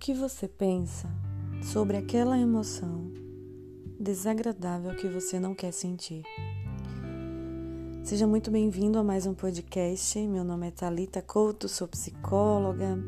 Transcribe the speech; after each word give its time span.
que 0.00 0.14
você 0.14 0.48
pensa 0.48 1.10
sobre 1.62 1.98
aquela 1.98 2.38
emoção 2.38 3.12
desagradável 4.00 4.96
que 4.96 5.06
você 5.06 5.38
não 5.38 5.54
quer 5.54 5.72
sentir? 5.72 6.24
Seja 8.02 8.26
muito 8.26 8.50
bem-vindo 8.50 8.98
a 8.98 9.04
mais 9.04 9.26
um 9.26 9.34
podcast. 9.34 10.18
Meu 10.26 10.42
nome 10.42 10.68
é 10.68 10.70
Talita 10.70 11.20
Couto, 11.20 11.68
sou 11.68 11.86
psicóloga 11.86 12.98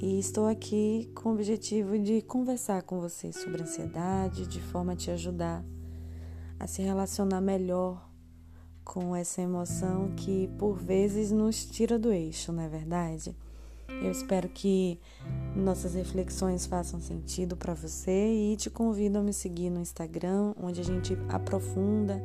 e 0.00 0.18
estou 0.18 0.46
aqui 0.46 1.12
com 1.14 1.28
o 1.28 1.34
objetivo 1.34 1.98
de 1.98 2.22
conversar 2.22 2.82
com 2.82 2.98
você 2.98 3.30
sobre 3.30 3.62
ansiedade, 3.62 4.46
de 4.46 4.60
forma 4.62 4.94
a 4.94 4.96
te 4.96 5.10
ajudar 5.10 5.62
a 6.58 6.66
se 6.66 6.80
relacionar 6.80 7.42
melhor 7.42 8.08
com 8.82 9.14
essa 9.14 9.42
emoção 9.42 10.14
que 10.16 10.48
por 10.58 10.78
vezes 10.78 11.30
nos 11.30 11.66
tira 11.66 11.98
do 11.98 12.10
eixo, 12.10 12.54
não 12.54 12.62
é 12.62 12.68
verdade? 12.70 13.36
Eu 14.00 14.10
espero 14.10 14.48
que 14.48 14.98
nossas 15.54 15.94
reflexões 15.94 16.66
façam 16.66 17.00
sentido 17.00 17.56
para 17.56 17.74
você 17.74 18.52
e 18.52 18.56
te 18.56 18.70
convido 18.70 19.18
a 19.18 19.22
me 19.22 19.32
seguir 19.32 19.70
no 19.70 19.80
Instagram, 19.80 20.54
onde 20.60 20.80
a 20.80 20.84
gente 20.84 21.16
aprofunda 21.28 22.22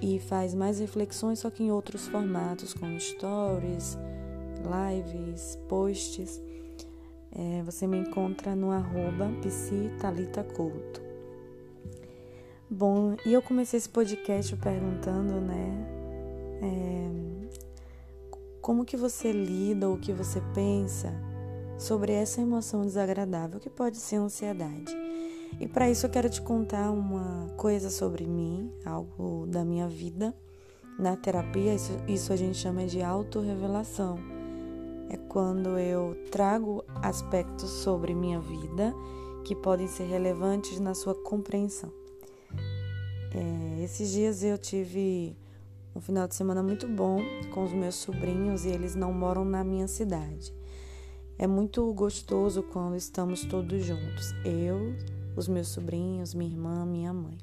e 0.00 0.18
faz 0.18 0.54
mais 0.54 0.78
reflexões, 0.78 1.38
só 1.38 1.50
que 1.50 1.62
em 1.62 1.70
outros 1.70 2.06
formatos, 2.06 2.74
como 2.74 2.98
stories, 3.00 3.98
lives, 4.64 5.58
posts. 5.68 6.40
É, 7.36 7.62
você 7.64 7.86
me 7.86 7.98
encontra 7.98 8.54
no 8.54 8.70
arroba. 8.70 9.30
Bom, 12.70 13.16
e 13.26 13.32
eu 13.32 13.42
comecei 13.42 13.78
esse 13.78 13.88
podcast 13.88 14.56
perguntando, 14.56 15.40
né? 15.40 15.86
É, 16.62 17.63
como 18.64 18.82
que 18.82 18.96
você 18.96 19.30
lida 19.30 19.86
ou 19.86 19.96
o 19.96 19.98
que 19.98 20.10
você 20.10 20.40
pensa 20.54 21.12
sobre 21.76 22.14
essa 22.14 22.40
emoção 22.40 22.80
desagradável 22.80 23.60
que 23.60 23.68
pode 23.68 23.98
ser 23.98 24.16
ansiedade. 24.16 24.90
E 25.60 25.68
para 25.68 25.90
isso 25.90 26.06
eu 26.06 26.10
quero 26.10 26.30
te 26.30 26.40
contar 26.40 26.90
uma 26.90 27.46
coisa 27.58 27.90
sobre 27.90 28.26
mim, 28.26 28.72
algo 28.82 29.46
da 29.48 29.62
minha 29.66 29.86
vida. 29.86 30.34
Na 30.98 31.14
terapia, 31.14 31.74
isso, 31.74 31.92
isso 32.08 32.32
a 32.32 32.36
gente 32.36 32.56
chama 32.56 32.86
de 32.86 33.02
autorrevelação. 33.02 34.18
É 35.10 35.18
quando 35.18 35.78
eu 35.78 36.16
trago 36.30 36.82
aspectos 37.02 37.68
sobre 37.68 38.14
minha 38.14 38.40
vida 38.40 38.94
que 39.44 39.54
podem 39.54 39.88
ser 39.88 40.04
relevantes 40.04 40.80
na 40.80 40.94
sua 40.94 41.14
compreensão. 41.14 41.92
É, 43.34 43.84
esses 43.84 44.10
dias 44.10 44.42
eu 44.42 44.56
tive 44.56 45.36
um 45.94 46.00
final 46.00 46.26
de 46.26 46.34
semana 46.34 46.62
muito 46.62 46.88
bom 46.88 47.20
com 47.52 47.62
os 47.62 47.72
meus 47.72 47.94
sobrinhos 47.94 48.64
e 48.64 48.68
eles 48.68 48.96
não 48.96 49.12
moram 49.12 49.44
na 49.44 49.62
minha 49.62 49.86
cidade. 49.86 50.52
É 51.38 51.46
muito 51.46 51.92
gostoso 51.92 52.62
quando 52.64 52.96
estamos 52.96 53.44
todos 53.44 53.84
juntos, 53.84 54.32
eu, 54.44 54.94
os 55.36 55.46
meus 55.46 55.68
sobrinhos, 55.68 56.34
minha 56.34 56.50
irmã, 56.50 56.84
minha 56.84 57.12
mãe. 57.12 57.38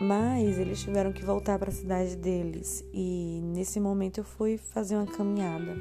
Mas 0.00 0.58
eles 0.58 0.80
tiveram 0.80 1.12
que 1.12 1.24
voltar 1.24 1.58
para 1.58 1.68
a 1.68 1.72
cidade 1.72 2.16
deles 2.16 2.82
e 2.92 3.40
nesse 3.42 3.78
momento 3.78 4.18
eu 4.18 4.24
fui 4.24 4.56
fazer 4.56 4.96
uma 4.96 5.06
caminhada. 5.06 5.76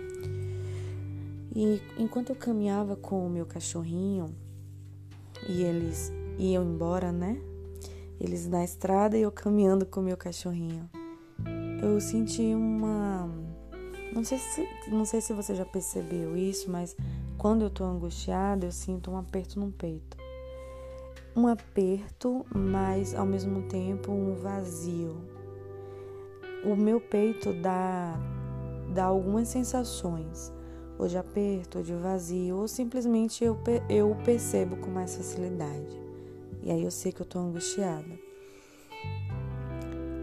E 1.56 1.82
enquanto 1.98 2.30
eu 2.30 2.36
caminhava 2.36 2.96
com 2.96 3.26
o 3.26 3.30
meu 3.30 3.46
cachorrinho 3.46 4.36
e 5.48 5.64
eles 5.64 6.12
iam 6.38 6.64
embora, 6.64 7.12
né? 7.12 7.42
Eles 8.20 8.48
na 8.48 8.64
estrada 8.64 9.18
e 9.18 9.22
eu 9.22 9.32
caminhando 9.32 9.86
com 9.86 10.02
o 10.02 10.04
meu 10.04 10.16
cachorrinho 10.16 10.90
eu 11.82 12.00
senti 12.00 12.54
uma. 12.54 13.30
Não 14.14 14.24
sei, 14.24 14.38
se, 14.38 14.68
não 14.90 15.06
sei 15.06 15.22
se 15.22 15.34
você 15.34 15.56
já 15.56 15.66
percebeu 15.66 16.36
isso, 16.36 16.70
mas 16.70 16.96
quando 17.38 17.64
eu 17.64 17.70
tô 17.70 17.84
angustiada, 17.84 18.66
eu 18.66 18.72
sinto 18.72 19.10
um 19.10 19.18
aperto 19.18 19.60
no 19.60 19.72
peito. 19.72 20.18
Um 21.36 21.48
aperto, 21.48 22.46
mas 22.54 23.16
ao 23.16 23.26
mesmo 23.26 23.64
tempo 23.64 24.12
um 24.12 24.36
vazio. 24.36 25.16
O 26.66 26.76
meu 26.76 27.00
peito 27.00 27.54
dá, 27.54 28.14
dá 28.94 29.06
algumas 29.06 29.48
sensações, 29.48 30.54
ou 31.00 31.08
de 31.08 31.18
aperto, 31.18 31.80
ou 31.80 31.84
de 31.84 31.94
vazio, 31.94 32.58
ou 32.58 32.68
simplesmente 32.68 33.44
eu, 33.44 33.58
eu 33.90 34.16
percebo 34.24 34.76
com 34.76 34.92
mais 34.92 35.16
facilidade. 35.16 36.00
E 36.62 36.70
aí 36.70 36.84
eu 36.84 36.92
sei 36.92 37.12
que 37.12 37.22
eu 37.22 37.26
tô 37.26 37.40
angustiada. 37.40 38.31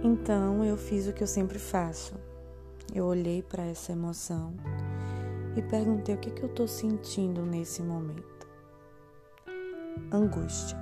Então 0.09 0.65
eu 0.65 0.75
fiz 0.79 1.07
o 1.07 1.13
que 1.13 1.23
eu 1.23 1.27
sempre 1.27 1.59
faço. 1.59 2.15
Eu 2.95 3.05
olhei 3.05 3.43
para 3.43 3.63
essa 3.65 3.93
emoção 3.93 4.55
e 5.55 5.61
perguntei 5.61 6.15
o 6.15 6.19
que, 6.19 6.31
que 6.31 6.43
eu 6.43 6.49
estou 6.49 6.67
sentindo 6.67 7.45
nesse 7.45 7.83
momento. 7.83 8.49
Angústia. 10.11 10.79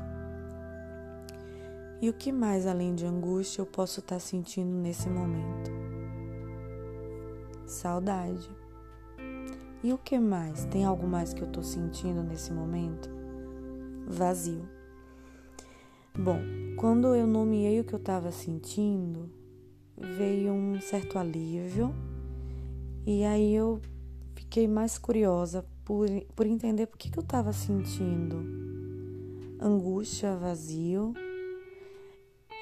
E 2.01 2.09
o 2.09 2.13
que 2.13 2.31
mais 2.31 2.69
além 2.69 2.95
de 2.95 3.05
angústia 3.05 3.63
eu 3.63 3.67
posso 3.67 3.99
estar 3.99 4.15
tá 4.15 4.21
sentindo 4.21 4.71
nesse 4.71 5.09
momento? 5.09 5.73
Saudade. 7.67 8.49
E 9.83 9.93
o 9.93 9.99
que 9.99 10.21
mais? 10.21 10.67
Tem 10.67 10.85
algo 10.85 11.05
mais 11.05 11.35
que 11.35 11.43
eu 11.43 11.49
estou 11.49 11.65
sentindo 11.65 12.23
nesse 12.23 12.53
momento? 12.53 13.11
Vazio. 14.07 14.69
Bom, 16.17 16.41
quando 16.77 17.15
eu 17.15 17.27
nomeei 17.27 17.81
o 17.81 17.85
que 17.85 17.95
eu 17.95 17.99
estava 17.99 18.31
sentindo, 18.31 19.31
veio 19.97 20.53
um 20.53 20.79
certo 20.81 21.19
alívio 21.19 21.95
e 23.07 23.25
aí 23.25 23.55
eu 23.55 23.81
fiquei 24.35 24.69
mais 24.69 24.99
curiosa 24.99 25.65
por, 25.85 26.07
por 26.35 26.47
entender 26.47 26.87
por 26.87 26.99
que, 26.99 27.11
que 27.11 27.19
eu 27.19 27.23
estava 27.23 27.53
sentindo 27.53 28.45
angústia, 29.59 30.37
vazio, 30.37 31.15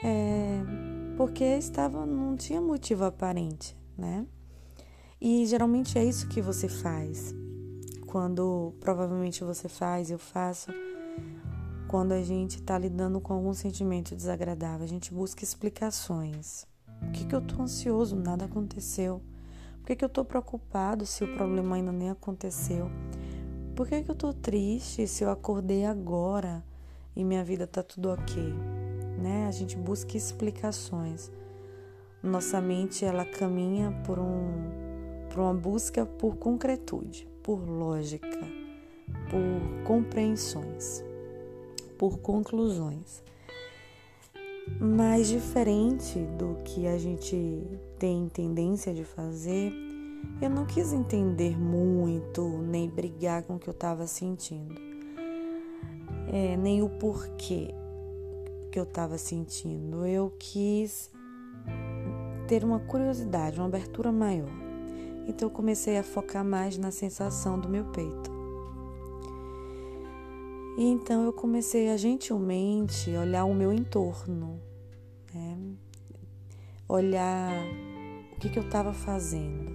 é, 0.02 0.62
porque 1.16 1.44
estava 1.44 2.06
não 2.06 2.36
tinha 2.36 2.60
motivo 2.60 3.04
aparente, 3.04 3.76
né? 3.98 4.26
E 5.20 5.44
geralmente 5.46 5.98
é 5.98 6.04
isso 6.04 6.28
que 6.28 6.40
você 6.40 6.68
faz. 6.68 7.34
Quando 8.06 8.74
provavelmente 8.78 9.42
você 9.42 9.68
faz, 9.68 10.10
eu 10.10 10.18
faço 10.18 10.70
quando 11.88 12.12
a 12.12 12.22
gente 12.22 12.56
está 12.56 12.78
lidando 12.78 13.20
com 13.20 13.34
algum 13.34 13.52
sentimento 13.52 14.14
desagradável, 14.14 14.84
a 14.84 14.88
gente 14.88 15.12
busca 15.12 15.44
explicações. 15.44 16.66
Por 17.00 17.10
que, 17.10 17.24
que 17.26 17.34
eu 17.34 17.40
estou 17.40 17.62
ansioso? 17.62 18.16
Nada 18.16 18.46
aconteceu. 18.46 19.22
Por 19.78 19.86
que, 19.88 19.96
que 19.96 20.04
eu 20.04 20.08
estou 20.08 20.24
preocupado 20.24 21.04
se 21.04 21.22
o 21.24 21.34
problema 21.34 21.76
ainda 21.76 21.92
nem 21.92 22.10
aconteceu? 22.10 22.90
Por 23.76 23.86
que, 23.86 24.02
que 24.02 24.10
eu 24.10 24.14
estou 24.14 24.32
triste 24.32 25.06
se 25.06 25.24
eu 25.24 25.30
acordei 25.30 25.84
agora 25.84 26.64
e 27.14 27.22
minha 27.22 27.44
vida 27.44 27.64
está 27.64 27.82
tudo 27.82 28.10
ok? 28.10 28.42
Né? 29.22 29.46
A 29.46 29.50
gente 29.50 29.76
busca 29.76 30.16
explicações. 30.16 31.30
Nossa 32.22 32.60
mente 32.60 33.04
ela 33.04 33.24
caminha 33.24 33.90
por, 34.06 34.18
um, 34.18 34.70
por 35.28 35.40
uma 35.40 35.54
busca 35.54 36.06
por 36.06 36.36
concretude, 36.36 37.28
por 37.42 37.68
lógica, 37.68 38.40
por 39.30 39.84
compreensões 39.84 41.04
por 42.04 42.18
conclusões. 42.18 43.22
Mas 44.78 45.26
diferente 45.26 46.18
do 46.36 46.58
que 46.62 46.86
a 46.86 46.98
gente 46.98 47.62
tem 47.98 48.28
tendência 48.28 48.92
de 48.92 49.04
fazer, 49.04 49.72
eu 50.42 50.50
não 50.50 50.66
quis 50.66 50.92
entender 50.92 51.58
muito, 51.58 52.46
nem 52.58 52.90
brigar 52.90 53.42
com 53.44 53.56
o 53.56 53.58
que 53.58 53.68
eu 53.68 53.72
estava 53.72 54.06
sentindo, 54.06 54.74
é, 56.30 56.58
nem 56.58 56.82
o 56.82 56.90
porquê 56.90 57.74
que 58.70 58.78
eu 58.78 58.84
estava 58.84 59.16
sentindo. 59.16 60.06
Eu 60.06 60.30
quis 60.38 61.10
ter 62.46 62.64
uma 62.64 62.80
curiosidade, 62.80 63.58
uma 63.58 63.66
abertura 63.66 64.12
maior. 64.12 64.52
Então 65.26 65.48
eu 65.48 65.50
comecei 65.50 65.96
a 65.96 66.02
focar 66.02 66.44
mais 66.44 66.76
na 66.76 66.90
sensação 66.90 67.58
do 67.58 67.66
meu 67.66 67.86
peito. 67.86 68.33
E 70.76 70.84
então 70.84 71.24
eu 71.24 71.32
comecei 71.32 71.88
a 71.90 71.96
gentilmente 71.96 73.10
olhar 73.10 73.44
o 73.44 73.54
meu 73.54 73.72
entorno, 73.72 74.60
né? 75.32 75.56
olhar 76.88 77.52
o 78.32 78.40
que, 78.40 78.48
que 78.48 78.58
eu 78.58 78.64
estava 78.64 78.92
fazendo. 78.92 79.70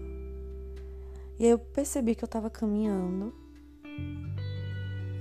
E 1.39 1.45
aí 1.45 1.51
eu 1.51 1.59
percebi 1.59 2.15
que 2.15 2.23
eu 2.23 2.27
estava 2.27 2.49
caminhando 2.49 3.33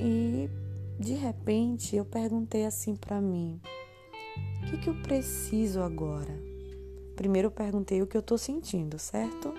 e 0.01 0.51
de 0.99 1.15
repente 1.15 1.95
eu 1.95 2.05
perguntei 2.05 2.67
assim 2.67 2.97
para 2.97 3.21
mim: 3.21 3.61
o 4.63 4.67
que, 4.67 4.79
que 4.79 4.89
eu 4.89 4.95
preciso 5.03 5.81
agora? 5.81 6.37
Primeiro 7.15 7.47
eu 7.47 7.53
perguntei 7.53 8.03
o 8.03 8.07
que 8.07 8.17
eu 8.17 8.21
estou 8.21 8.37
sentindo, 8.37 8.99
certo? 8.99 9.55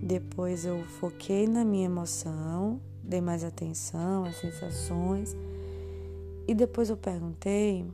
Depois 0.00 0.64
eu 0.64 0.80
foquei 1.00 1.48
na 1.48 1.64
minha 1.64 1.86
emoção 1.86 2.80
dei 3.02 3.20
mais 3.20 3.44
atenção 3.44 4.24
às 4.24 4.36
sensações. 4.36 5.36
E 6.46 6.54
depois 6.54 6.90
eu 6.90 6.96
perguntei 6.96 7.86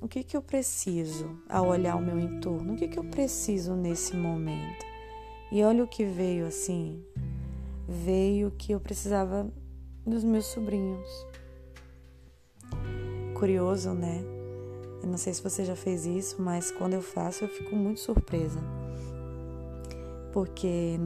o 0.00 0.08
que, 0.08 0.22
que 0.22 0.36
eu 0.36 0.42
preciso 0.42 1.38
ao 1.48 1.68
olhar 1.68 1.96
o 1.96 2.00
meu 2.00 2.18
entorno, 2.18 2.74
o 2.74 2.76
que, 2.76 2.88
que 2.88 2.98
eu 2.98 3.04
preciso 3.04 3.74
nesse 3.74 4.16
momento. 4.16 4.86
E 5.50 5.62
olha 5.62 5.82
o 5.82 5.88
que 5.88 6.04
veio 6.04 6.46
assim: 6.46 7.02
veio 7.88 8.50
que 8.50 8.72
eu 8.72 8.80
precisava 8.80 9.50
dos 10.06 10.22
meus 10.24 10.46
sobrinhos. 10.46 11.08
Curioso, 13.34 13.92
né? 13.92 14.20
Eu 15.02 15.08
não 15.08 15.16
sei 15.16 15.32
se 15.32 15.42
você 15.42 15.64
já 15.64 15.76
fez 15.76 16.06
isso, 16.06 16.42
mas 16.42 16.70
quando 16.70 16.94
eu 16.94 17.02
faço 17.02 17.44
eu 17.44 17.48
fico 17.48 17.74
muito 17.74 18.00
surpresa. 18.00 18.60
Porque 20.32 20.98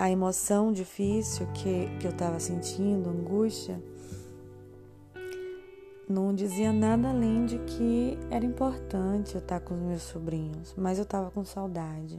a 0.00 0.10
emoção 0.10 0.72
difícil 0.72 1.46
que, 1.48 1.86
que 1.98 2.06
eu 2.06 2.10
estava 2.10 2.40
sentindo, 2.40 3.10
angústia, 3.10 3.78
não 6.08 6.34
dizia 6.34 6.72
nada 6.72 7.10
além 7.10 7.44
de 7.44 7.58
que 7.58 8.18
era 8.30 8.42
importante 8.42 9.34
eu 9.34 9.42
estar 9.42 9.60
com 9.60 9.74
os 9.74 9.80
meus 9.82 10.00
sobrinhos, 10.00 10.74
mas 10.74 10.96
eu 10.96 11.02
estava 11.02 11.30
com 11.30 11.44
saudade. 11.44 12.18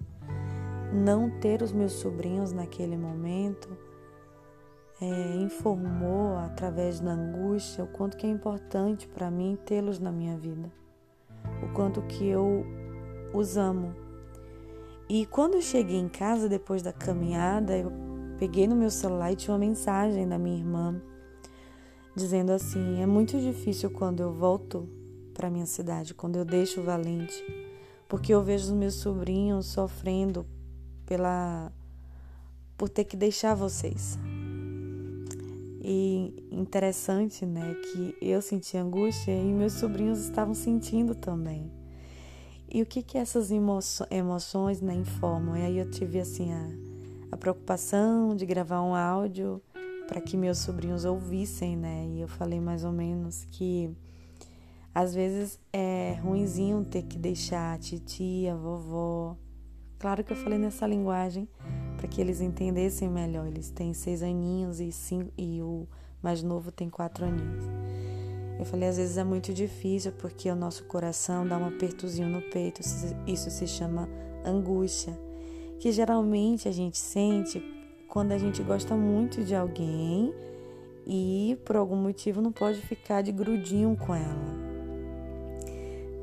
Não 0.93 1.27
ter 1.39 1.63
os 1.63 1.71
meus 1.71 1.93
sobrinhos 1.93 2.53
naquele 2.53 2.95
momento 2.95 3.75
é, 5.01 5.35
informou 5.37 6.37
através 6.37 6.99
da 6.99 7.13
angústia 7.13 7.83
o 7.83 7.87
quanto 7.87 8.15
que 8.15 8.27
é 8.27 8.29
importante 8.29 9.07
para 9.07 9.31
mim 9.31 9.57
tê-los 9.65 9.97
na 9.97 10.11
minha 10.11 10.37
vida, 10.37 10.71
o 11.63 11.73
quanto 11.73 12.03
que 12.03 12.27
eu 12.27 12.63
os 13.33 13.57
amo. 13.57 14.10
E 15.13 15.25
quando 15.25 15.55
eu 15.55 15.61
cheguei 15.61 15.97
em 15.97 16.07
casa 16.07 16.47
depois 16.47 16.81
da 16.81 16.93
caminhada, 16.93 17.77
eu 17.77 17.91
peguei 18.39 18.65
no 18.65 18.77
meu 18.77 18.89
celular 18.89 19.33
e 19.33 19.35
tinha 19.35 19.51
uma 19.51 19.59
mensagem 19.59 20.25
da 20.25 20.39
minha 20.39 20.57
irmã 20.57 21.01
dizendo 22.15 22.53
assim: 22.53 23.01
é 23.01 23.05
muito 23.05 23.37
difícil 23.37 23.89
quando 23.89 24.21
eu 24.21 24.31
volto 24.31 24.87
para 25.33 25.49
minha 25.49 25.65
cidade, 25.65 26.13
quando 26.13 26.37
eu 26.37 26.45
deixo 26.45 26.79
o 26.79 26.85
Valente, 26.85 27.35
porque 28.07 28.33
eu 28.33 28.41
vejo 28.41 28.67
os 28.67 28.71
meus 28.71 28.93
sobrinhos 28.93 29.65
sofrendo 29.65 30.45
pela 31.05 31.73
por 32.77 32.87
ter 32.87 33.03
que 33.03 33.17
deixar 33.17 33.53
vocês. 33.53 34.17
E 35.81 36.47
interessante, 36.49 37.45
né, 37.45 37.75
que 37.83 38.15
eu 38.21 38.41
senti 38.41 38.77
angústia 38.77 39.33
e 39.33 39.51
meus 39.51 39.73
sobrinhos 39.73 40.19
estavam 40.19 40.53
sentindo 40.53 41.13
também. 41.13 41.80
E 42.73 42.81
o 42.81 42.85
que 42.85 43.03
que 43.03 43.17
essas 43.17 43.51
emoções 43.51 44.79
né, 44.79 44.95
informam? 44.95 45.57
E 45.57 45.61
aí 45.61 45.77
eu 45.77 45.91
tive 45.91 46.21
assim 46.21 46.53
a, 46.53 46.69
a 47.33 47.37
preocupação 47.37 48.33
de 48.33 48.45
gravar 48.45 48.81
um 48.81 48.95
áudio 48.95 49.61
para 50.07 50.21
que 50.21 50.37
meus 50.37 50.59
sobrinhos 50.59 51.03
ouvissem, 51.03 51.75
né? 51.75 52.07
E 52.07 52.21
eu 52.21 52.29
falei 52.29 52.61
mais 52.61 52.85
ou 52.85 52.93
menos 52.93 53.45
que 53.51 53.93
às 54.95 55.13
vezes 55.13 55.59
é 55.73 56.17
ruinzinho 56.21 56.85
ter 56.85 57.03
que 57.03 57.17
deixar 57.17 57.73
a 57.73 57.77
titia, 57.77 58.53
a 58.53 58.57
vovó. 58.57 59.35
Claro 59.99 60.23
que 60.23 60.31
eu 60.31 60.37
falei 60.37 60.57
nessa 60.57 60.87
linguagem 60.87 61.49
para 61.97 62.07
que 62.07 62.21
eles 62.21 62.39
entendessem 62.39 63.09
melhor. 63.09 63.47
Eles 63.47 63.69
têm 63.69 63.93
seis 63.93 64.23
aninhos 64.23 64.79
e, 64.79 64.93
cinco, 64.93 65.29
e 65.37 65.61
o 65.61 65.87
mais 66.23 66.41
novo 66.41 66.71
tem 66.71 66.89
quatro 66.89 67.25
aninhos. 67.25 67.65
Eu 68.61 68.65
falei, 68.65 68.87
às 68.87 68.97
vezes 68.97 69.17
é 69.17 69.23
muito 69.23 69.51
difícil 69.51 70.11
porque 70.19 70.47
o 70.47 70.55
nosso 70.55 70.83
coração 70.83 71.47
dá 71.47 71.57
um 71.57 71.65
apertozinho 71.65 72.29
no 72.29 72.43
peito, 72.43 72.79
isso 73.25 73.49
se 73.49 73.67
chama 73.67 74.07
angústia, 74.45 75.19
que 75.79 75.91
geralmente 75.91 76.67
a 76.67 76.71
gente 76.71 76.99
sente 76.99 77.59
quando 78.07 78.33
a 78.33 78.37
gente 78.37 78.61
gosta 78.61 78.95
muito 78.95 79.43
de 79.43 79.55
alguém 79.55 80.31
e 81.07 81.57
por 81.65 81.75
algum 81.75 81.95
motivo 81.95 82.39
não 82.39 82.51
pode 82.51 82.81
ficar 82.81 83.23
de 83.23 83.31
grudinho 83.31 83.97
com 83.97 84.13
ela. 84.13 84.71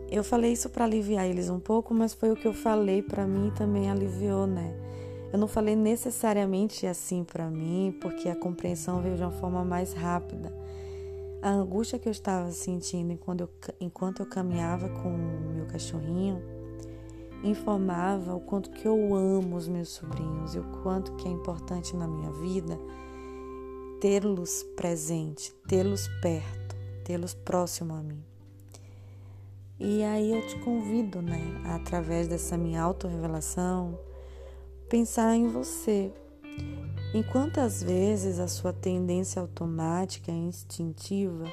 Eu 0.08 0.23
falei 0.23 0.52
isso 0.52 0.70
para 0.70 0.84
aliviar 0.84 1.26
eles 1.26 1.50
um 1.50 1.58
pouco, 1.58 1.93
mas 1.93 2.14
foi 2.14 2.31
o 2.31 2.37
que 2.37 2.46
eu 2.46 2.55
falei 2.55 3.02
para 3.02 3.26
mim 3.26 3.49
e 3.49 3.50
também 3.50 3.91
aliviou, 3.91 4.46
né? 4.46 4.73
Eu 5.32 5.41
não 5.41 5.49
falei 5.49 5.75
necessariamente 5.75 6.87
assim 6.87 7.25
para 7.25 7.50
mim, 7.50 7.93
porque 8.00 8.29
a 8.29 8.37
compreensão 8.37 9.02
veio 9.02 9.17
de 9.17 9.23
uma 9.23 9.32
forma 9.32 9.64
mais 9.64 9.93
rápida. 9.93 10.68
A 11.40 11.50
angústia 11.50 11.99
que 11.99 12.08
eu 12.08 12.12
estava 12.12 12.50
sentindo 12.50 13.12
enquanto 13.12 13.43
eu, 13.43 13.50
enquanto 13.81 14.20
eu 14.20 14.26
caminhava 14.26 14.88
com 14.88 15.08
o 15.14 15.55
meu 15.55 15.67
cachorrinho 15.67 16.43
informava 17.44 18.35
o 18.35 18.40
quanto 18.40 18.70
que 18.70 18.87
eu 18.87 19.14
amo 19.14 19.56
os 19.56 19.69
meus 19.69 19.90
sobrinhos 19.90 20.55
e 20.55 20.58
o 20.58 20.64
quanto 20.82 21.12
que 21.12 21.29
é 21.29 21.31
importante 21.31 21.94
na 21.94 22.08
minha 22.08 22.32
vida 22.32 22.79
tê-los 24.00 24.62
presente, 24.76 25.52
tê-los 25.67 26.08
perto, 26.20 26.76
tê-los 27.05 27.35
próximo 27.35 27.94
a 27.94 28.02
mim. 28.02 28.23
E 29.79 30.02
aí 30.05 30.32
eu 30.32 30.46
te 30.46 30.58
convido, 30.61 31.20
né, 31.20 31.41
através 31.64 32.29
dessa 32.29 32.56
minha 32.56 32.82
autorrevelação, 32.82 33.99
pensar 34.88 35.34
em 35.34 35.49
você. 35.49 36.12
Em 37.14 37.22
quantas 37.22 37.82
vezes 37.82 38.38
a 38.38 38.46
sua 38.46 38.70
tendência 38.70 39.40
automática 39.40 40.31
e 40.31 40.34
instintiva 40.34 41.46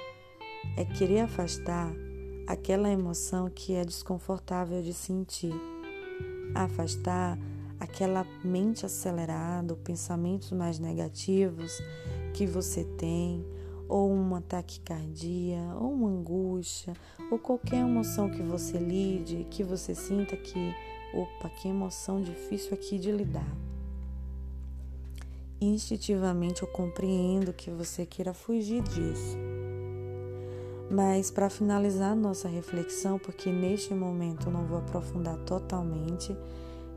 é 0.76 0.84
querer 0.84 1.22
afastar 1.22 1.94
aquela 2.46 2.90
emoção 2.90 3.50
que 3.50 3.74
é 3.74 3.86
desconfortável 3.86 4.82
de 4.82 4.94
sentir, 4.94 5.54
afastar 6.54 7.40
aquela 7.80 8.26
mente 8.44 8.86
acelerada, 8.86 9.78
pensamentos 9.78 10.52
mais 10.52 10.78
negativos 10.78 11.82
que 12.34 12.46
você 12.46 12.84
tem, 12.84 13.46
ou 13.88 14.12
uma 14.12 14.42
taquicardia, 14.42 15.62
ou 15.80 15.94
uma 15.94 16.10
angústia, 16.10 16.94
ou 17.32 17.40
qualquer 17.40 17.78
emoção 17.78 18.30
que 18.30 18.44
você 18.44 18.78
lide, 18.78 19.48
que 19.50 19.64
você 19.64 19.96
sinta 19.96 20.36
que 20.36 20.74
Opa, 21.14 21.48
que 21.48 21.70
emoção 21.70 22.22
difícil 22.22 22.74
aqui 22.74 23.00
de 23.00 23.10
lidar. 23.10 23.48
Instintivamente 25.60 26.62
eu 26.62 26.68
compreendo 26.68 27.54
que 27.54 27.72
você 27.72 28.06
queira 28.06 28.34
fugir 28.34 28.84
disso. 28.84 29.38
Mas 30.90 31.32
para 31.32 31.50
finalizar 31.50 32.16
nossa 32.16 32.48
reflexão, 32.48 33.18
porque 33.18 33.52
neste 33.52 33.94
momento 33.94 34.48
eu 34.48 34.52
não 34.52 34.66
vou 34.66 34.78
aprofundar 34.78 35.38
totalmente, 35.40 36.36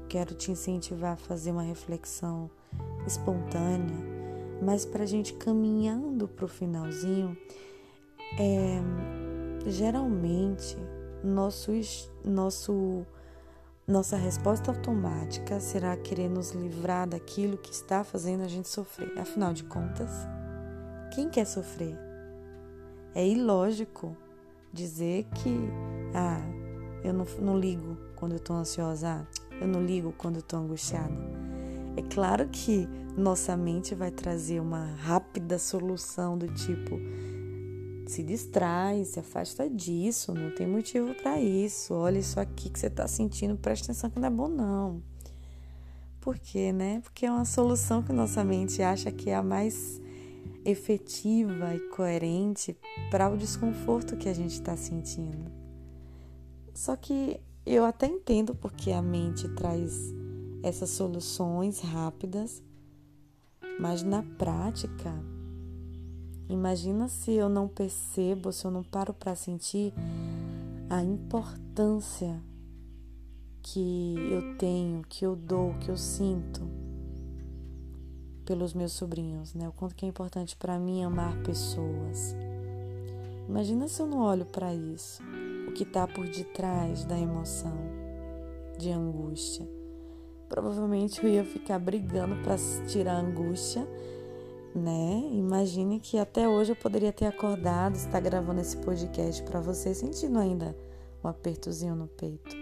quero 0.08 0.34
te 0.34 0.50
incentivar 0.50 1.12
a 1.12 1.16
fazer 1.16 1.52
uma 1.52 1.62
reflexão 1.62 2.50
espontânea, 3.06 3.96
mas 4.62 4.84
para 4.84 5.05
a 5.05 5.06
gente 5.06 5.32
caminhando 5.34 6.28
para 6.28 6.44
o 6.44 6.49
finalzinho, 6.49 7.37
é, 8.38 8.81
geralmente 9.70 10.76
nosso, 11.22 11.72
nosso 12.25 13.06
nossa 13.89 14.19
resposta 14.19 14.71
automática 14.71 15.59
será 15.61 15.97
querer 15.97 16.29
nos 16.29 16.51
livrar 16.51 17.09
daquilo 17.09 17.57
que 17.57 17.73
está 17.73 18.05
fazendo 18.05 18.43
a 18.43 18.47
gente 18.47 18.69
sofrer. 18.69 19.19
Afinal 19.19 19.55
de 19.55 19.65
contas, 19.65 20.11
quem 21.15 21.31
quer 21.31 21.47
sofrer? 21.47 21.97
É 23.15 23.27
ilógico 23.27 24.15
dizer 24.71 25.25
que, 25.35 25.71
ah, 26.15 26.43
eu 27.03 27.15
não, 27.15 27.25
não 27.41 27.59
ligo 27.59 27.97
quando 28.15 28.33
eu 28.33 28.37
estou 28.37 28.57
ansiosa, 28.57 29.27
eu 29.59 29.67
não 29.67 29.83
ligo 29.83 30.13
quando 30.19 30.35
eu 30.35 30.41
estou 30.41 30.61
angustiada. 30.61 31.15
É 31.97 32.03
claro 32.15 32.47
que 32.49 32.87
nossa 33.17 33.57
mente 33.57 33.95
vai 33.95 34.11
trazer 34.11 34.61
uma 34.61 34.85
rápida 34.97 35.59
solução 35.59 36.37
do 36.37 36.47
tipo: 36.47 37.01
se 38.10 38.22
distrai, 38.22 39.05
se 39.05 39.20
afasta 39.20 39.69
disso, 39.69 40.32
não 40.32 40.50
tem 40.50 40.67
motivo 40.67 41.15
para 41.15 41.41
isso. 41.41 41.94
Olha 41.94 42.19
isso 42.19 42.41
aqui 42.41 42.70
que 42.70 42.79
você 42.79 42.86
está 42.86 43.06
sentindo, 43.06 43.56
presta 43.56 43.93
atenção 43.93 44.10
que 44.10 44.19
não 44.19 44.29
é 44.29 44.31
bom 44.31 44.48
não. 44.48 45.03
Por 46.20 46.38
quê, 46.38 46.72
né? 46.72 47.00
Porque 47.03 47.27
é 47.27 47.31
uma 47.31 47.44
solução 47.44 48.03
que 48.03 48.12
nossa 48.12 48.43
mente 48.43 48.82
acha 48.82 49.10
que 49.12 49.31
é 49.31 49.34
a 49.34 49.43
mais 49.43 50.00
efetiva 50.65 51.74
e 51.74 51.81
coerente 51.91 52.77
para 53.10 53.31
o 53.31 53.36
desconforto 53.36 54.17
que 54.17 54.29
a 54.29 54.34
gente 54.34 54.53
está 54.53 54.77
sentindo. 54.77 55.50
Só 56.74 56.96
que 56.96 57.41
eu 57.65 57.84
até 57.84 58.06
entendo 58.06 58.55
porque 58.55 58.91
a 58.91 59.03
mente 59.03 59.48
traz 59.50 60.15
essas 60.62 60.91
soluções 60.91 61.81
rápidas, 61.81 62.62
mas 63.79 64.03
na 64.03 64.22
prática 64.22 65.12
Imagina 66.48 67.08
se 67.08 67.32
eu 67.32 67.48
não 67.48 67.69
percebo, 67.69 68.52
se 68.52 68.64
eu 68.64 68.70
não 68.70 68.82
paro 68.82 69.12
para 69.12 69.34
sentir 69.34 69.93
a 70.88 71.02
importância 71.02 72.40
que 73.62 74.14
eu 74.31 74.56
tenho, 74.56 75.02
que 75.06 75.26
eu 75.26 75.36
dou, 75.36 75.74
que 75.74 75.90
eu 75.90 75.96
sinto 75.96 76.62
pelos 78.46 78.72
meus 78.72 78.93
sobrinhos, 78.93 79.52
né? 79.52 79.69
O 79.69 79.72
quanto 79.72 79.94
que 79.94 80.06
é 80.06 80.08
importante 80.08 80.56
para 80.56 80.78
mim 80.78 81.05
amar 81.05 81.36
pessoas. 81.43 82.34
Imagina 83.46 83.86
se 83.88 84.00
eu 84.00 84.06
não 84.06 84.20
olho 84.20 84.46
para 84.46 84.74
isso, 84.74 85.22
o 85.69 85.72
que 85.72 85.82
está 85.82 86.06
por 86.06 86.26
detrás 86.26 87.05
da 87.05 87.19
emoção 87.19 87.76
de 88.78 88.90
angústia. 88.90 89.69
Provavelmente 90.48 91.22
eu 91.22 91.28
ia 91.28 91.44
ficar 91.44 91.78
brigando 91.78 92.36
para 92.43 92.56
tirar 92.86 93.17
a 93.17 93.20
angústia 93.20 93.86
né? 94.75 95.22
Imagine 95.32 96.01
que 96.01 96.19
até 96.19 96.48
hoje 96.48 96.72
eu 96.72 96.77
poderia 96.77 97.13
ter 97.13 97.27
acordado, 97.27 97.94
estar 97.94 98.20
gravando 98.20 98.60
esse 98.60 98.77
podcast 98.77 99.43
para 99.43 99.60
você 99.60 99.94
sentindo 99.94 100.39
ainda 100.39 100.77
um 101.22 101.29
apertozinho 101.29 101.94
no 101.94 102.06
peito. 102.06 102.56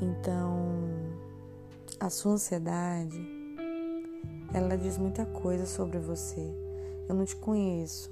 Então, 0.00 0.78
a 2.00 2.10
sua 2.10 2.32
ansiedade 2.32 3.18
ela 4.52 4.76
diz 4.76 4.98
muita 4.98 5.26
coisa 5.26 5.66
sobre 5.66 5.98
você. 5.98 6.54
Eu 7.08 7.14
não 7.14 7.24
te 7.24 7.36
conheço, 7.36 8.10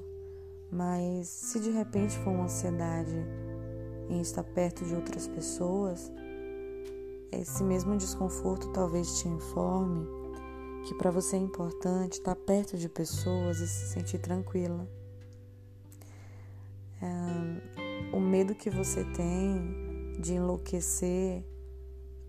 mas 0.70 1.28
se 1.28 1.60
de 1.60 1.70
repente 1.70 2.16
for 2.18 2.30
uma 2.30 2.44
ansiedade 2.44 3.24
em 4.08 4.20
estar 4.20 4.42
perto 4.42 4.84
de 4.84 4.94
outras 4.94 5.28
pessoas, 5.28 6.12
esse 7.30 7.62
mesmo 7.62 7.96
desconforto 7.96 8.72
talvez 8.72 9.20
te 9.20 9.28
informe 9.28 10.21
que 10.84 10.94
para 10.94 11.10
você 11.10 11.36
é 11.36 11.38
importante 11.38 12.14
estar 12.14 12.34
perto 12.34 12.76
de 12.76 12.88
pessoas 12.88 13.60
e 13.60 13.68
se 13.68 13.92
sentir 13.92 14.18
tranquila. 14.18 14.88
É, 17.00 18.16
o 18.16 18.20
medo 18.20 18.54
que 18.54 18.70
você 18.70 19.04
tem 19.04 20.20
de 20.20 20.34
enlouquecer 20.34 21.44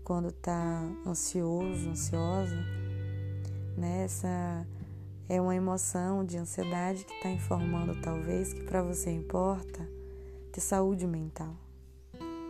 quando 0.02 0.28
está 0.28 0.82
ansioso, 1.06 1.90
ansiosa, 1.90 2.56
né? 3.76 4.06
É 5.28 5.40
uma 5.40 5.56
emoção 5.56 6.24
de 6.24 6.36
ansiedade 6.36 7.04
que 7.04 7.14
está 7.14 7.30
informando 7.30 7.98
talvez 8.02 8.52
que 8.52 8.62
para 8.64 8.82
você 8.82 9.10
importa 9.10 9.88
ter 10.52 10.60
saúde 10.60 11.06
mental, 11.06 11.56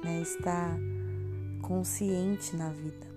né? 0.02 0.20
Estar 0.20 0.76
consciente 1.62 2.56
na 2.56 2.70
vida. 2.70 3.13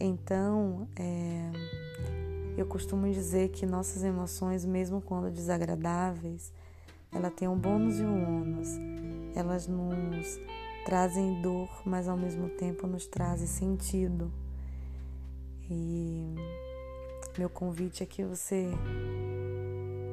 Então, 0.00 0.86
é, 0.96 1.50
eu 2.56 2.66
costumo 2.66 3.10
dizer 3.10 3.48
que 3.48 3.66
nossas 3.66 4.02
emoções, 4.04 4.64
mesmo 4.64 5.00
quando 5.00 5.30
desagradáveis, 5.30 6.52
ela 7.12 7.30
tem 7.30 7.48
um 7.48 7.56
bônus 7.56 7.98
e 7.98 8.04
um 8.04 8.40
ônus. 8.40 8.68
Elas 9.34 9.66
nos 9.66 10.38
trazem 10.84 11.40
dor, 11.42 11.68
mas 11.84 12.08
ao 12.08 12.16
mesmo 12.16 12.48
tempo 12.50 12.86
nos 12.86 13.06
trazem 13.06 13.46
sentido. 13.46 14.30
E 15.70 16.34
meu 17.36 17.50
convite 17.50 18.02
é 18.02 18.06
que 18.06 18.24
você 18.24 18.70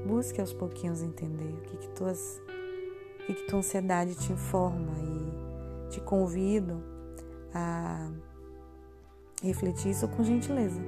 busque 0.05 0.41
aos 0.41 0.53
pouquinhos 0.53 1.01
entender 1.01 1.53
o 1.53 1.61
que 1.61 1.77
que 1.77 1.87
tuas 1.89 2.41
o 3.19 3.25
que, 3.25 3.33
que 3.33 3.47
tua 3.47 3.57
ansiedade 3.57 4.13
te 4.13 4.31
informa 4.31 4.93
e 4.99 5.89
te 5.89 5.99
convido 6.01 6.83
a 7.51 8.11
refletir 9.41 9.91
isso 9.91 10.07
com 10.07 10.23
gentileza. 10.23 10.81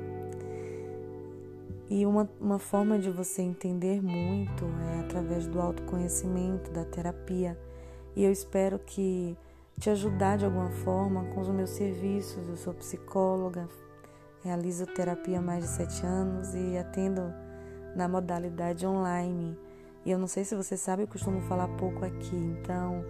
E 1.90 2.06
uma, 2.06 2.30
uma 2.40 2.60
forma 2.60 3.00
de 3.00 3.10
você 3.10 3.42
entender 3.42 4.02
muito 4.02 4.66
é 4.96 5.00
através 5.00 5.48
do 5.48 5.62
autoconhecimento, 5.62 6.70
da 6.72 6.84
terapia. 6.84 7.58
E 8.16 8.24
eu 8.24 8.32
espero 8.32 8.78
que 8.80 9.38
te 9.80 9.90
ajudar 9.90 10.38
de 10.38 10.46
alguma 10.46 10.70
forma 10.70 11.24
com 11.34 11.42
os 11.42 11.48
meus 11.50 11.70
serviços. 11.70 12.48
Eu 12.50 12.58
sou 12.58 12.74
psicóloga, 12.74 13.70
realizo 14.44 14.86
terapia 14.86 15.40
há 15.40 15.42
mais 15.42 15.64
de 15.64 15.70
sete 15.70 16.06
anos 16.06 16.54
e 16.54 16.78
atendo 16.78 17.22
na 17.96 18.08
modalidade 18.08 18.86
online. 18.86 19.58
E 20.06 20.12
eu 20.12 20.18
não 20.18 20.28
sei 20.28 20.44
se 20.44 20.56
você 20.56 20.76
sabe, 20.76 21.04
eu 21.04 21.08
costumo 21.08 21.42
falar 21.42 21.68
pouco 21.78 22.04
aqui, 22.04 22.36
então 22.36 23.04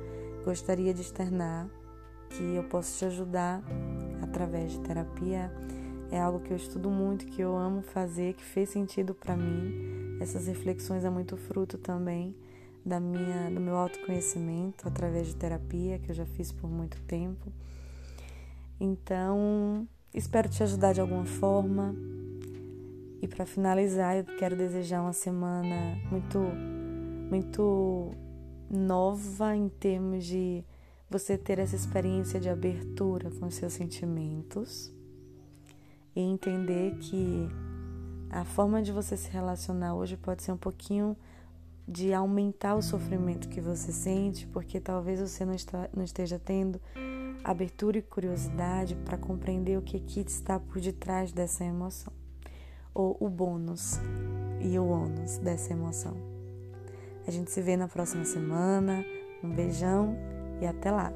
gostaria 0.43 0.93
de 0.93 1.01
externar 1.01 1.67
que 2.29 2.55
eu 2.55 2.63
posso 2.63 2.97
te 2.97 3.05
ajudar 3.05 3.63
através 4.21 4.71
de 4.71 4.79
terapia. 4.79 5.51
É 6.11 6.19
algo 6.19 6.39
que 6.39 6.51
eu 6.51 6.57
estudo 6.57 6.89
muito, 6.89 7.25
que 7.25 7.41
eu 7.41 7.55
amo 7.55 7.81
fazer, 7.81 8.33
que 8.33 8.43
fez 8.43 8.69
sentido 8.69 9.13
para 9.13 9.35
mim. 9.35 10.17
Essas 10.21 10.47
reflexões 10.47 11.03
é 11.03 11.09
muito 11.09 11.35
fruto 11.35 11.77
também 11.77 12.35
da 12.85 12.99
minha, 12.99 13.51
do 13.51 13.59
meu 13.59 13.75
autoconhecimento 13.75 14.87
através 14.87 15.27
de 15.27 15.35
terapia, 15.35 15.99
que 15.99 16.11
eu 16.11 16.15
já 16.15 16.25
fiz 16.25 16.51
por 16.51 16.69
muito 16.69 17.01
tempo. 17.01 17.51
Então, 18.79 19.87
espero 20.13 20.47
te 20.47 20.63
ajudar 20.63 20.93
de 20.93 21.01
alguma 21.01 21.25
forma. 21.25 21.93
E 23.21 23.27
para 23.27 23.45
finalizar, 23.45 24.15
eu 24.15 24.23
quero 24.37 24.55
desejar 24.55 25.01
uma 25.01 25.13
semana 25.13 25.97
muito 26.09 26.39
muito 27.29 28.11
nova 28.69 29.55
em 29.55 29.67
termos 29.67 30.25
de 30.25 30.63
você 31.09 31.37
ter 31.37 31.59
essa 31.59 31.75
experiência 31.75 32.39
de 32.39 32.49
abertura 32.49 33.31
com 33.31 33.49
seus 33.49 33.73
sentimentos 33.73 34.93
e 36.15 36.21
entender 36.21 36.95
que 36.97 37.47
a 38.29 38.43
forma 38.43 38.81
de 38.81 38.91
você 38.91 39.15
se 39.15 39.29
relacionar 39.29 39.95
hoje 39.95 40.17
pode 40.17 40.43
ser 40.43 40.51
um 40.51 40.57
pouquinho 40.57 41.15
de 41.87 42.13
aumentar 42.13 42.75
o 42.75 42.81
sofrimento 42.81 43.47
que 43.47 43.61
você 43.61 43.93
sente, 43.93 44.45
porque 44.47 44.79
talvez 44.79 45.21
você 45.21 45.45
não, 45.45 45.53
está, 45.53 45.89
não 45.95 46.03
esteja 46.03 46.37
tendo 46.37 46.81
abertura 47.43 47.97
e 47.97 48.01
curiosidade 48.01 48.95
para 49.05 49.17
compreender 49.17 49.77
o 49.77 49.81
que, 49.81 49.99
que 49.99 50.19
está 50.19 50.59
por 50.59 50.81
detrás 50.81 51.31
dessa 51.31 51.63
emoção, 51.63 52.11
ou 52.93 53.15
o 53.21 53.29
bônus 53.29 53.99
e 54.59 54.77
o 54.77 54.85
ônus 54.85 55.37
dessa 55.37 55.71
emoção. 55.71 56.17
A 57.25 57.31
gente 57.31 57.51
se 57.51 57.61
vê 57.61 57.77
na 57.77 57.87
próxima 57.87 58.25
semana. 58.25 59.05
Um 59.43 59.53
beijão 59.53 60.17
e 60.61 60.67
até 60.67 60.91
lá! 60.91 61.13